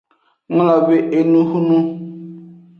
Nglobe 0.53 0.97
enu 1.17 1.41
hunu. 1.49 1.77